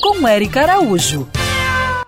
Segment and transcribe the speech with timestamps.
[0.00, 1.39] com Eric Araújo.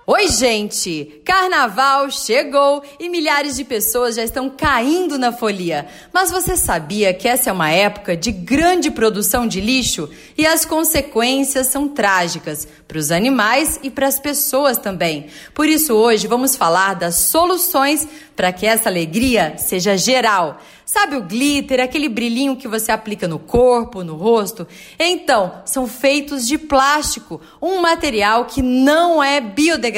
[0.04, 1.22] Oi, gente!
[1.24, 5.86] Carnaval chegou e milhares de pessoas já estão caindo na folia.
[6.12, 10.64] Mas você sabia que essa é uma época de grande produção de lixo e as
[10.64, 15.28] consequências são trágicas para os animais e para as pessoas também.
[15.54, 20.58] Por isso, hoje vamos falar das soluções para que essa alegria seja geral.
[20.84, 24.66] Sabe o glitter, aquele brilhinho que você aplica no corpo, no rosto?
[24.98, 29.91] Então, são feitos de plástico, um material que não é biodegradável.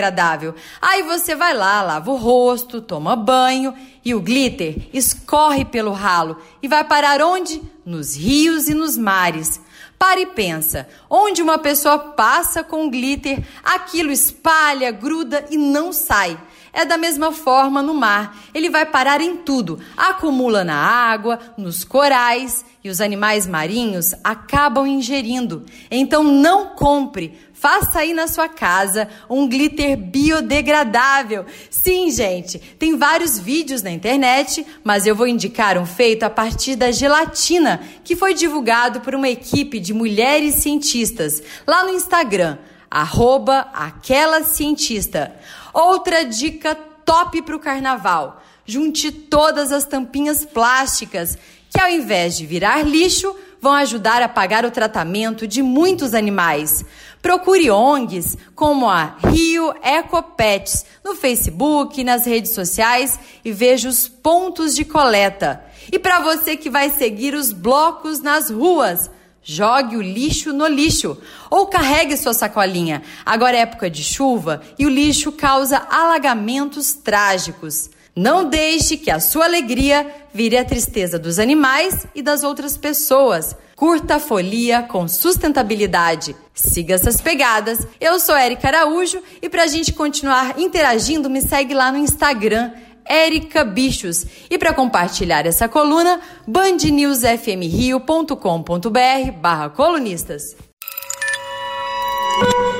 [0.81, 6.37] Aí você vai lá, lava o rosto, toma banho e o glitter escorre pelo ralo
[6.63, 7.74] e vai parar onde?
[7.85, 9.61] Nos rios e nos mares.
[9.99, 16.39] Para e pensa, onde uma pessoa passa com glitter, aquilo espalha, gruda e não sai.
[16.73, 18.37] É da mesma forma no mar.
[18.53, 24.87] Ele vai parar em tudo, acumula na água, nos corais e os animais marinhos acabam
[24.87, 25.65] ingerindo.
[25.91, 27.39] Então não compre.
[27.55, 31.47] Faça aí na sua casa um glitter biodegradável.
[31.71, 36.77] Sim, gente, tem vários vídeos na internet, mas eu vou indicar um feito a partir
[36.77, 42.59] da gelatina, que foi divulgado por uma equipe de mulheres cientistas lá no Instagram,
[42.91, 45.35] arroba aquela cientista.
[45.73, 51.37] Outra dica top para o carnaval: junte todas as tampinhas plásticas,
[51.71, 53.35] que ao invés de virar lixo,
[53.65, 56.85] vão ajudar a pagar o tratamento de muitos animais.
[57.23, 64.77] Procure ONGs como a Rio Ecopets no Facebook, nas redes sociais e veja os pontos
[64.77, 65.65] de coleta.
[65.91, 69.11] E para você que vai seguir os blocos nas ruas,
[69.47, 71.19] Jogue o lixo no lixo
[71.51, 73.03] ou carregue sua sacolinha.
[73.27, 77.91] Agora é época de chuva e o lixo causa alagamentos trágicos.
[78.17, 83.57] Não deixe que a sua alegria vire a tristeza dos animais e das outras pessoas.
[83.75, 86.37] Curta a folia com sustentabilidade.
[86.55, 87.85] Siga essas pegadas.
[88.01, 92.71] Eu sou Erika Araújo e para a gente continuar interagindo, me segue lá no Instagram
[93.05, 94.25] Érica Bichos.
[94.49, 100.55] E para compartilhar essa coluna, bandnewsfmrio.com.br barra colunistas.